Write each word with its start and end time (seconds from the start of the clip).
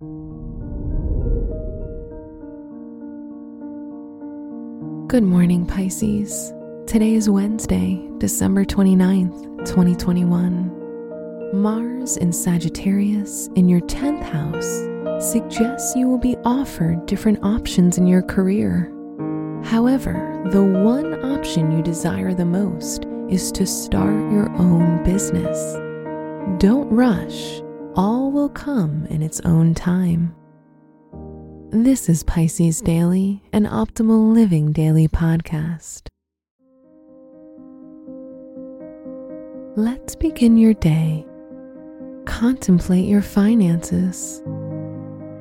Good 0.00 0.06
morning, 5.24 5.66
Pisces. 5.66 6.52
Today 6.86 7.14
is 7.14 7.28
Wednesday, 7.28 8.00
December 8.18 8.64
29th, 8.64 9.66
2021. 9.66 11.50
Mars 11.52 12.16
in 12.16 12.32
Sagittarius 12.32 13.48
in 13.56 13.68
your 13.68 13.80
10th 13.80 14.22
house 14.22 14.86
suggests 15.32 15.96
you 15.96 16.06
will 16.06 16.18
be 16.18 16.36
offered 16.44 17.04
different 17.06 17.42
options 17.42 17.98
in 17.98 18.06
your 18.06 18.22
career. 18.22 18.92
However, 19.64 20.44
the 20.52 20.62
one 20.62 21.24
option 21.24 21.72
you 21.72 21.82
desire 21.82 22.34
the 22.34 22.44
most 22.44 23.04
is 23.28 23.50
to 23.50 23.66
start 23.66 24.30
your 24.30 24.48
own 24.58 25.02
business. 25.02 25.58
Don't 26.60 26.88
rush, 26.88 27.60
all 27.98 28.30
will 28.30 28.48
come 28.48 29.04
in 29.06 29.22
its 29.22 29.40
own 29.40 29.74
time. 29.74 30.32
This 31.70 32.08
is 32.08 32.22
Pisces 32.22 32.80
Daily, 32.80 33.42
an 33.52 33.64
optimal 33.64 34.32
living 34.32 34.70
daily 34.70 35.08
podcast. 35.08 36.06
Let's 39.76 40.14
begin 40.14 40.56
your 40.56 40.74
day. 40.74 41.26
Contemplate 42.24 43.06
your 43.06 43.20
finances. 43.20 44.42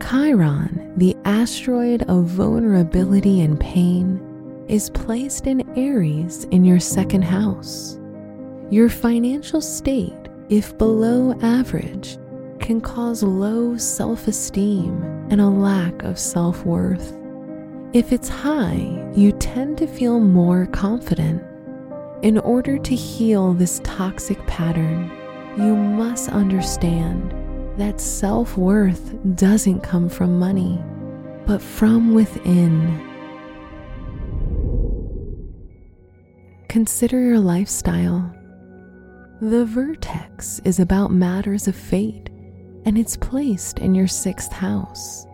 Chiron, 0.00 0.94
the 0.96 1.14
asteroid 1.26 2.04
of 2.04 2.24
vulnerability 2.24 3.42
and 3.42 3.60
pain, 3.60 4.64
is 4.66 4.88
placed 4.88 5.46
in 5.46 5.60
Aries 5.76 6.44
in 6.44 6.64
your 6.64 6.80
second 6.80 7.22
house. 7.22 8.00
Your 8.70 8.88
financial 8.88 9.60
state, 9.60 10.14
if 10.48 10.76
below 10.78 11.38
average, 11.42 12.16
can 12.66 12.80
cause 12.80 13.22
low 13.22 13.76
self 13.76 14.26
esteem 14.26 15.00
and 15.30 15.40
a 15.40 15.46
lack 15.46 16.02
of 16.02 16.18
self 16.18 16.66
worth. 16.66 17.16
If 17.92 18.12
it's 18.12 18.28
high, 18.28 19.08
you 19.14 19.30
tend 19.30 19.78
to 19.78 19.86
feel 19.86 20.18
more 20.18 20.66
confident. 20.66 21.44
In 22.22 22.38
order 22.38 22.76
to 22.76 22.94
heal 22.96 23.54
this 23.54 23.80
toxic 23.84 24.44
pattern, 24.48 25.12
you 25.56 25.76
must 25.76 26.28
understand 26.28 27.32
that 27.78 28.00
self 28.00 28.58
worth 28.58 29.14
doesn't 29.36 29.82
come 29.82 30.08
from 30.08 30.36
money, 30.36 30.82
but 31.46 31.62
from 31.62 32.14
within. 32.14 33.00
Consider 36.68 37.20
your 37.20 37.38
lifestyle. 37.38 38.34
The 39.40 39.64
vertex 39.64 40.60
is 40.64 40.80
about 40.80 41.12
matters 41.12 41.68
of 41.68 41.76
fate 41.76 42.28
and 42.86 42.96
it's 42.96 43.16
placed 43.16 43.80
in 43.80 43.94
your 43.94 44.06
sixth 44.06 44.52
house. 44.52 45.26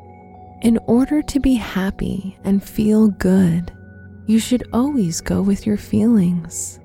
In 0.62 0.78
order 0.86 1.22
to 1.22 1.39
be 1.39 1.55
happy 1.55 2.39
and 2.44 2.62
feel 2.62 3.09
good, 3.09 3.72
you 4.27 4.39
should 4.39 4.64
always 4.72 5.20
go 5.20 5.42
with 5.42 5.67
your 5.67 5.77
feelings. 5.77 6.81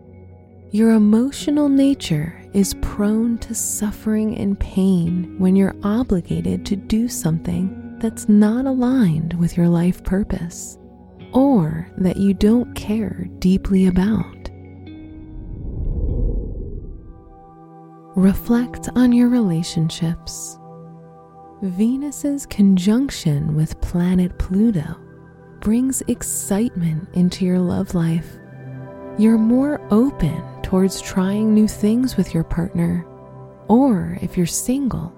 Your 0.72 0.92
emotional 0.92 1.70
nature 1.70 2.40
is 2.54 2.76
prone 2.82 3.38
to 3.40 3.56
suffering 3.56 4.38
and 4.38 4.60
pain 4.60 5.36
when 5.38 5.56
you're 5.56 5.76
obligated 5.84 6.66
to 6.66 6.76
do 6.76 7.08
something 7.08 7.98
that's 8.00 8.28
not 8.28 8.66
aligned 8.66 9.34
with 9.36 9.56
your 9.56 9.70
life 9.70 10.04
purpose 10.04 10.78
or 11.34 11.90
that 11.98 12.18
you 12.18 12.34
don't 12.34 12.74
care 12.76 13.28
deeply 13.40 13.88
about. 13.88 14.37
Reflect 18.18 18.90
on 18.96 19.14
your 19.14 19.30
relationships. 19.30 20.58
Venus's 21.62 22.48
conjunction 22.48 23.56
with 23.56 23.80
planet 23.80 24.36
Pluto 24.40 24.98
brings 25.60 26.02
excitement 26.08 27.08
into 27.14 27.46
your 27.46 27.60
love 27.60 27.94
life. 27.94 28.40
You're 29.20 29.38
more 29.38 29.80
open 29.92 30.44
towards 30.64 31.00
trying 31.00 31.54
new 31.54 31.68
things 31.68 32.18
with 32.18 32.34
your 32.34 32.44
partner, 32.44 33.06
or 33.68 34.18
if 34.20 34.36
you're 34.36 34.48
single, 34.48 35.14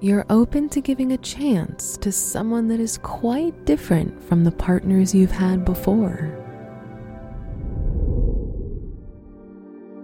you're 0.00 0.24
open 0.30 0.70
to 0.70 0.80
giving 0.80 1.12
a 1.12 1.18
chance 1.18 1.98
to 1.98 2.10
someone 2.10 2.66
that 2.68 2.80
is 2.80 2.96
quite 3.02 3.66
different 3.66 4.22
from 4.26 4.42
the 4.42 4.52
partners 4.52 5.14
you've 5.14 5.30
had 5.30 5.66
before. 5.66 6.47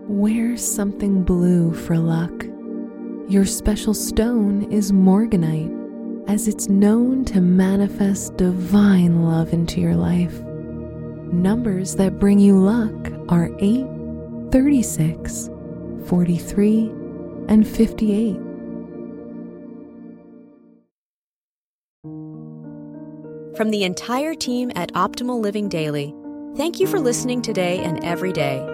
Wear 0.09 0.59
something 0.59 1.23
blue 1.23 1.73
for 1.73 1.97
luck. 1.97 2.45
Your 3.27 3.47
special 3.47 3.95
stone 3.95 4.71
is 4.71 4.93
morganite, 4.93 5.73
as 6.29 6.47
it's 6.47 6.69
known 6.69 7.25
to 7.25 7.41
manifest 7.41 8.37
divine 8.37 9.25
love 9.25 9.55
into 9.55 9.81
your 9.81 9.97
life. 9.97 10.43
Numbers 11.33 11.97
that 11.97 12.19
bring 12.19 12.39
you 12.39 12.59
luck 12.59 12.93
are 13.31 13.49
8, 13.61 13.87
36, 14.53 15.49
43, 16.07 16.93
and 17.49 17.67
58. 17.67 18.37
From 23.57 23.71
the 23.71 23.85
entire 23.85 24.35
team 24.35 24.71
at 24.77 24.93
Optimal 24.93 25.41
Living 25.41 25.71
Daily, 25.71 26.15
thank 26.59 26.79
you 26.79 26.87
for 26.87 27.01
listening 27.01 27.41
today 27.41 27.79
and 27.79 28.05
every 28.05 28.35
day 28.35 28.74